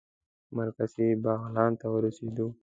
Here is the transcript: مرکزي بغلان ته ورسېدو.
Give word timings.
مرکزي 0.57 1.07
بغلان 1.23 1.71
ته 1.79 1.87
ورسېدو. 1.93 2.47